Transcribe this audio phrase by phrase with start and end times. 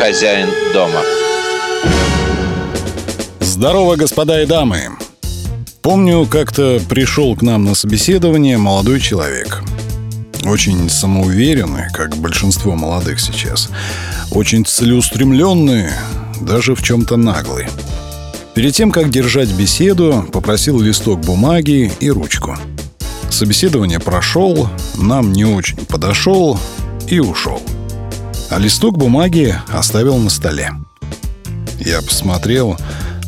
[0.00, 1.02] хозяин дома.
[3.40, 4.88] Здорово, господа и дамы.
[5.82, 9.62] Помню, как-то пришел к нам на собеседование молодой человек.
[10.46, 13.68] Очень самоуверенный, как большинство молодых сейчас.
[14.30, 15.90] Очень целеустремленный,
[16.40, 17.66] даже в чем-то наглый.
[18.54, 22.56] Перед тем, как держать беседу, попросил листок бумаги и ручку.
[23.28, 26.58] Собеседование прошел, нам не очень подошел
[27.06, 27.60] и ушел.
[28.50, 30.72] А листок бумаги оставил на столе.
[31.78, 32.76] Я посмотрел,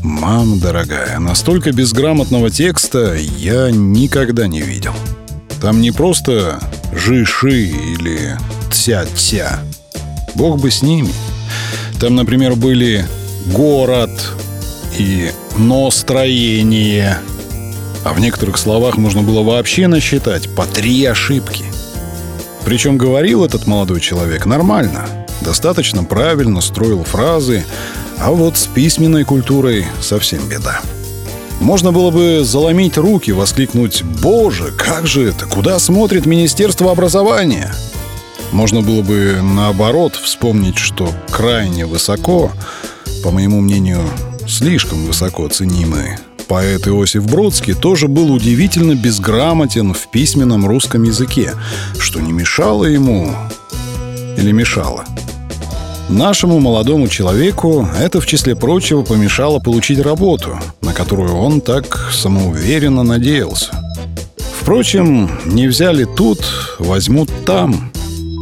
[0.02, 4.94] мама дорогая, настолько безграмотного текста я никогда не видел.
[5.60, 6.60] Там не просто
[6.92, 8.36] «жиши» или
[8.70, 9.60] «тся-тся».
[10.34, 11.12] Бог бы с ними.
[12.00, 13.06] Там, например, были
[13.46, 14.10] «город»,
[14.98, 17.18] и «настроение».
[18.04, 21.64] А в некоторых словах можно было вообще насчитать по три ошибки.
[22.64, 25.06] Причем говорил этот молодой человек нормально,
[25.40, 27.64] достаточно правильно строил фразы,
[28.18, 30.80] а вот с письменной культурой совсем беда.
[31.60, 35.46] Можно было бы заломить руки, воскликнуть «Боже, как же это?
[35.46, 37.72] Куда смотрит Министерство образования?»
[38.52, 42.52] Можно было бы, наоборот, вспомнить, что крайне высоко,
[43.24, 44.02] по моему мнению,
[44.46, 46.18] слишком высоко ценимый
[46.52, 51.54] поэт Иосиф Бродский тоже был удивительно безграмотен в письменном русском языке,
[51.98, 53.34] что не мешало ему
[54.36, 55.06] или мешало.
[56.10, 63.02] Нашему молодому человеку это, в числе прочего, помешало получить работу, на которую он так самоуверенно
[63.02, 63.70] надеялся.
[64.60, 66.44] Впрочем, не взяли тут,
[66.78, 67.90] возьмут там.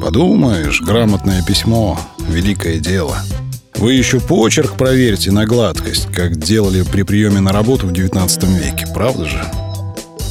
[0.02, 1.96] Подумаешь, грамотное письмо—
[2.28, 3.18] великое дело—
[3.80, 8.86] вы еще почерк проверьте на гладкость, как делали при приеме на работу в 19 веке,
[8.92, 9.42] правда же?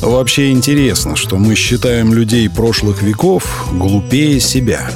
[0.02, 4.92] Вообще интересно, что мы считаем людей прошлых веков глупее себя.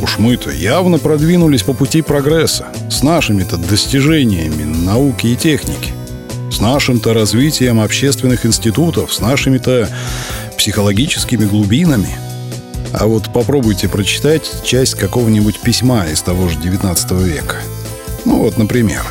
[0.00, 5.92] Уж мы-то явно продвинулись по пути прогресса, с нашими-то достижениями науки и техники,
[6.50, 9.90] с нашим-то развитием общественных институтов, с нашими-то
[10.56, 12.16] психологическими глубинами–
[12.92, 17.56] а вот попробуйте прочитать часть какого-нибудь письма из того же 19 века.
[18.24, 19.02] Ну вот, например.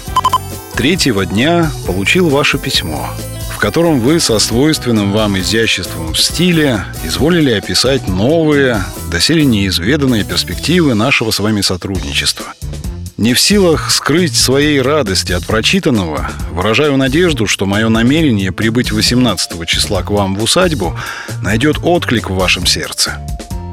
[0.75, 3.09] Третьего дня получил ваше письмо,
[3.51, 10.93] в котором вы со свойственным вам изяществом в стиле изволили описать новые, доселе неизведанные перспективы
[10.93, 12.45] нашего с вами сотрудничества.
[13.17, 19.67] Не в силах скрыть своей радости от прочитанного, выражаю надежду, что мое намерение прибыть 18
[19.67, 20.95] числа к вам в усадьбу
[21.41, 23.17] найдет отклик в вашем сердце.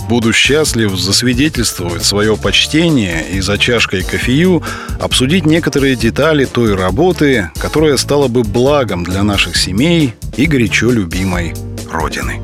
[0.08, 4.62] Буду счастлив засвидетельствовать свое почтение и за чашкой кофею
[5.00, 11.54] обсудить некоторые детали той работы, которая стала бы благом для наших семей и горячо любимой
[11.90, 12.42] Родины.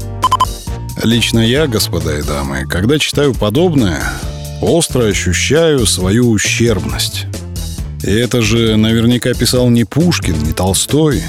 [1.03, 4.03] Лично я, господа и дамы, когда читаю подобное,
[4.63, 7.27] остро ощущаю свою ущербность.
[8.03, 11.23] И это же наверняка писал не Пушкин, не Толстой,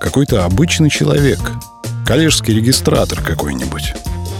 [0.00, 1.38] какой-то обычный человек,
[2.06, 3.94] коллежский регистратор какой-нибудь.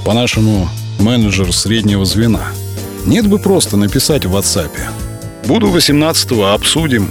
[0.05, 0.69] По-нашему,
[1.01, 2.53] менеджер среднего звена.
[3.07, 4.71] Нет бы просто написать в WhatsApp.
[5.47, 7.11] Буду 18-го, обсудим.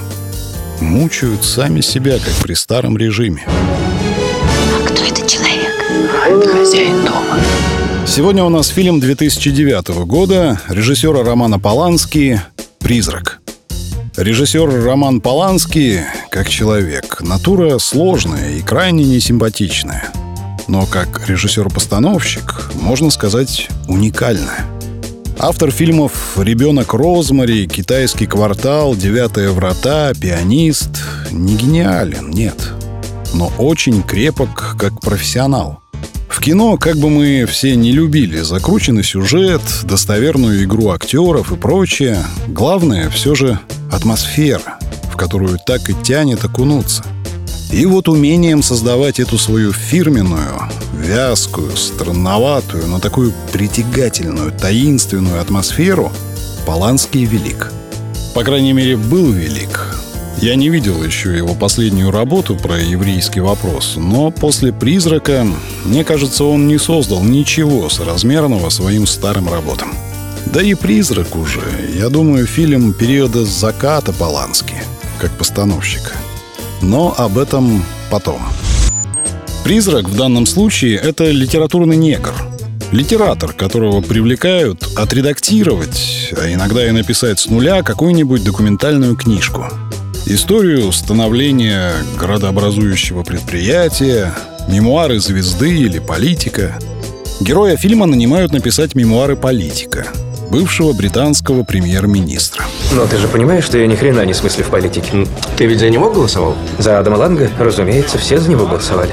[0.79, 3.45] Мучают сами себя, как при старом режиме.
[3.47, 5.73] А кто этот человек?
[5.89, 7.39] А, это хозяин дома.
[8.05, 12.41] Сегодня у нас фильм 2009 года режиссера Романа Полански
[12.79, 13.39] «Призрак».
[14.15, 20.11] Режиссер Роман Поланский, как человек, натура сложная и крайне несимпатичная–
[20.67, 24.65] но как режиссер-постановщик, можно сказать, уникальная.
[25.39, 30.89] Автор фильмов «Ребенок Розмари», «Китайский квартал», «Девятые врата», «Пианист»
[31.31, 32.73] не гениален, нет.
[33.33, 35.81] Но очень крепок как профессионал.
[36.27, 42.23] В кино, как бы мы все не любили закрученный сюжет, достоверную игру актеров и прочее,
[42.47, 43.59] главное все же
[43.91, 44.77] атмосфера,
[45.11, 47.03] в которую так и тянет окунуться–
[47.71, 50.61] и вот умением создавать эту свою фирменную,
[50.93, 56.11] вязкую, странноватую, но такую притягательную, таинственную атмосферу
[56.65, 57.71] Поланский велик.
[58.33, 59.95] По крайней мере, был велик.
[60.41, 65.45] Я не видел еще его последнюю работу про еврейский вопрос, но после «Призрака»,
[65.83, 69.93] мне кажется, он не создал ничего соразмерного своим старым работам.
[70.45, 71.63] Да и «Призрак» уже,
[71.97, 74.75] я думаю, фильм периода заката Полански,
[75.19, 76.11] как постановщика–
[76.81, 78.41] но об этом потом.
[79.63, 82.33] Призрак в данном случае— это литературный негр.
[82.91, 89.65] Литератор, которого привлекают отредактировать, а иногда и написать с нуля какую-нибудь документальную книжку.
[90.25, 94.33] Историю становления градообразующего предприятия,
[94.69, 96.79] мемуары звезды или политика.
[97.41, 100.07] Героя фильма нанимают написать мемуары политика.
[100.49, 102.65] Бывшего британского премьер-министра.
[102.93, 105.27] Но ты же понимаешь, что я ни хрена не смысле в политике.
[105.57, 106.55] Ты ведь за него голосовал?
[106.77, 109.11] За Адама Ланга, разумеется, все за него голосовали.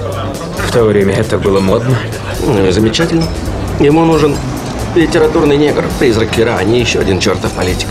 [0.67, 1.99] В то время это было модно.
[2.47, 3.25] Ну и замечательно.
[3.81, 4.37] Ему нужен
[4.95, 7.89] литературный негр, призрак Кира, а не еще один чертов политик.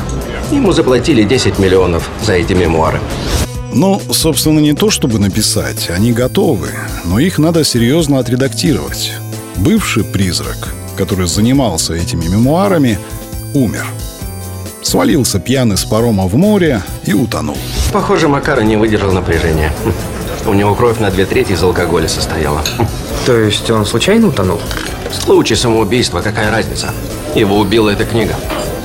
[0.52, 3.00] Ему заплатили 10 миллионов за эти мемуары.
[3.74, 6.70] Ну, собственно, не то чтобы написать, они готовы,
[7.06, 9.14] но их надо серьезно отредактировать.
[9.56, 13.00] Бывший призрак, который занимался этими мемуарами,
[13.54, 13.86] умер.
[14.82, 17.58] Свалился пьяный с парома в море и утонул.
[17.92, 19.72] Похоже, Макара не выдержал напряжения.
[20.46, 22.62] У него кровь на две трети из алкоголя состояла.
[23.26, 24.60] То есть он случайно утонул?
[25.12, 26.92] Случай самоубийства, какая разница?
[27.34, 28.36] Его убила эта книга.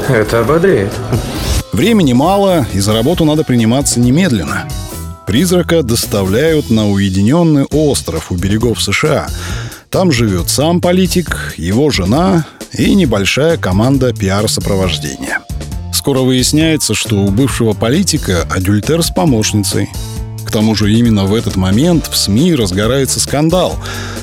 [0.09, 0.93] Это ободряет.
[1.73, 4.69] Времени мало, и за работу надо приниматься немедленно.
[5.27, 9.27] Призрака доставляют на уединенный остров у берегов США.
[9.91, 15.41] Там живет сам политик, его жена и небольшая команда пиар-сопровождения.
[15.93, 19.89] Скоро выясняется, что у бывшего политика адюльтер с помощницей.
[20.47, 23.77] К тому же именно в этот момент в СМИ разгорается скандал,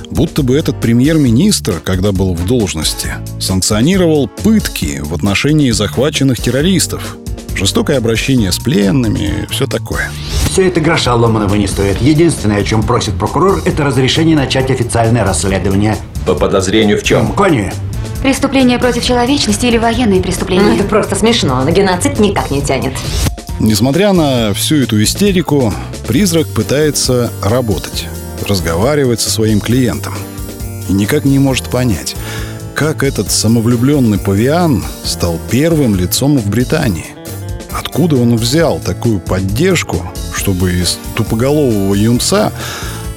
[0.10, 7.18] будто бы этот премьер-министр, когда был в должности, санкционировал пытки в отношении захваченных террористов,
[7.56, 10.10] жестокое обращение с пленными, все такое.
[10.52, 12.02] Все это гроша ломаного не стоит.
[12.02, 15.98] Единственное, о чем просит прокурор, это разрешение начать официальное расследование.
[16.26, 17.34] По подозрению в чем?
[17.34, 17.72] Кони,
[18.26, 20.74] Преступление против человечности или военные Ну, преступления?
[20.74, 21.64] это просто смешно.
[21.64, 22.94] На геноцид никак не тянет.
[23.60, 25.72] Несмотря на всю эту истерику,
[26.08, 28.08] призрак пытается работать,
[28.48, 30.16] разговаривать со своим клиентом.
[30.90, 32.16] И никак не может понять,
[32.74, 37.14] как этот самовлюбленный павиан стал первым лицом в Британии.
[37.72, 42.52] Откуда он взял такую поддержку, чтобы из тупоголового юнца,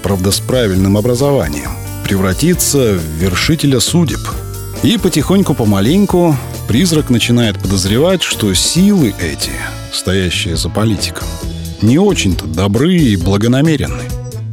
[0.02, 1.70] правда с правильным образованием,
[2.04, 4.20] превратиться в вершителя судеб?
[4.82, 6.36] И потихоньку помаленьку
[6.68, 9.50] призрак начинает подозревать, что силы эти,
[9.92, 11.26] стоящие за политиком,
[11.82, 14.04] не очень-то добры и благонамеренны.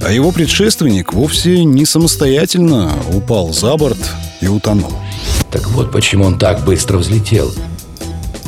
[0.01, 3.98] А его предшественник вовсе не самостоятельно упал за борт
[4.42, 4.92] и утонул.
[5.51, 7.54] Так вот почему он так быстро взлетел.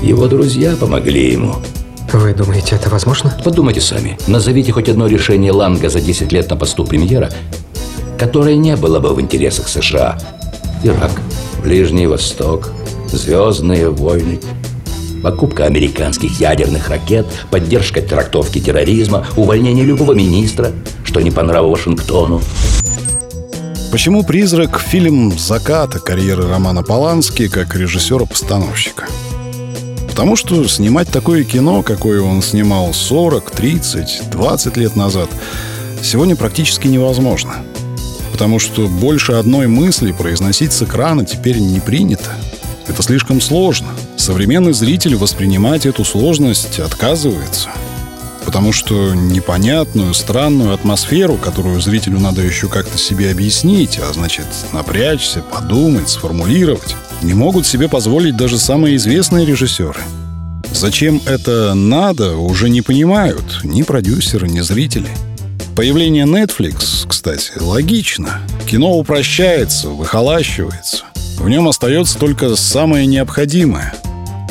[0.01, 1.55] Его друзья помогли ему.
[2.11, 3.35] Вы думаете, это возможно?
[3.43, 4.17] Подумайте сами.
[4.27, 7.31] Назовите хоть одно решение Ланга за 10 лет на посту премьера,
[8.17, 10.17] которое не было бы в интересах США.
[10.83, 11.11] Ирак,
[11.67, 12.71] Ближний Восток,
[13.11, 14.39] Звездные войны,
[15.21, 20.71] покупка американских ядерных ракет, поддержка трактовки терроризма, увольнение любого министра,
[21.03, 22.41] что не по нраву Вашингтону.
[23.91, 29.05] Почему «Призрак»— фильм заката карьеры Романа Полански как режиссера-постановщика?
[30.07, 35.29] Потому что снимать такое кино, какое он снимал 40, 30, 20 лет назад,
[36.01, 37.55] сегодня практически невозможно.
[38.37, 42.29] Потому что больше одной мысли произносить с экрана теперь не принято.
[42.87, 43.87] Это слишком сложно.
[44.15, 47.69] Современный зритель воспринимать эту сложность отказывается.
[48.45, 55.41] Потому что непонятную, странную атмосферу, которую зрителю надо еще как-то себе объяснить, а значит напрячься,
[55.41, 60.01] подумать, сформулировать, не могут себе позволить даже самые известные режиссеры.
[60.71, 65.09] Зачем это надо, уже не понимают ни продюсеры, ни зрители.
[65.77, 68.41] Появление Netflix, кстати, логично.
[68.67, 71.03] Кино упрощается, выхолащивается.
[71.37, 73.93] В нем остается только самое необходимое.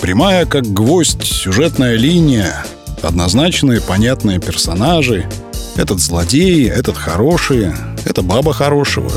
[0.00, 2.64] Прямая, как гвоздь, сюжетная линия,
[3.02, 5.28] однозначные, понятные персонажи.
[5.74, 7.72] Этот злодей, этот хороший,
[8.04, 9.10] это баба хорошего.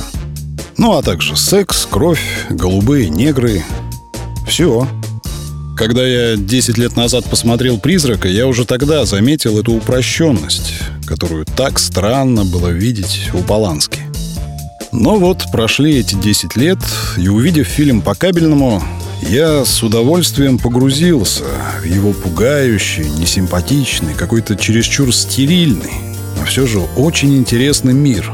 [0.77, 3.63] Ну, а также секс, кровь, голубые негры.
[4.47, 4.87] Все.
[5.77, 10.73] Когда я 10 лет назад посмотрел «Призрака», я уже тогда заметил эту упрощенность,
[11.09, 14.01] которую так странно было видеть у Полански.
[14.91, 16.77] Но вот прошли эти 10 лет,
[17.17, 18.83] и увидев фильм по кабельному,
[19.23, 21.45] я с удовольствием погрузился
[21.81, 25.93] в его пугающий, несимпатичный, какой-то чересчур стерильный,
[26.37, 28.31] но все же очень интересный мир.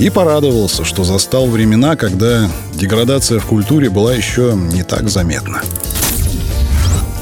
[0.00, 5.62] И порадовался, что застал времена, когда деградация в культуре была еще не так заметна.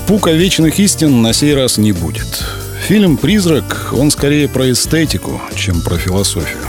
[0.06, 2.42] Пука вечных истин на сей раз не будет.
[2.86, 6.60] Фильм «Призрак», он скорее про эстетику, чем про философию.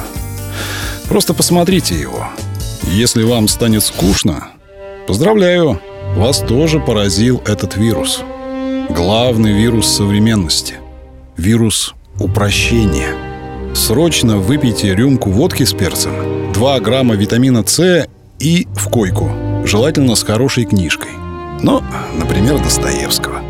[1.09, 2.29] Просто посмотрите его.
[2.83, 4.47] Если вам станет скучно,
[5.07, 5.81] поздравляю,
[6.15, 8.21] вас тоже поразил этот вирус.
[8.89, 10.75] Главный вирус современности.
[11.35, 13.09] Вирус упрощения.
[13.75, 18.07] Срочно выпейте рюмку водки с перцем, 2 грамма витамина С
[18.39, 19.29] и в койку,
[19.65, 21.11] желательно с хорошей книжкой.
[21.61, 21.83] Ну,
[22.17, 23.41] например, Достоевского.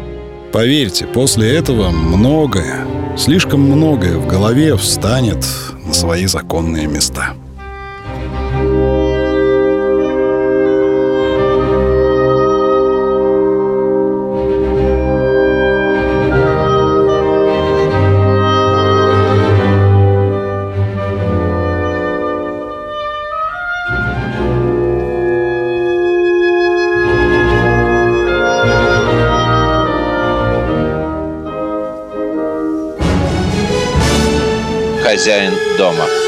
[0.55, 5.45] Поверьте, после этого многое, слишком многое в голове встанет
[5.85, 7.33] на свои законные места.
[35.15, 36.24] Хозяин дома.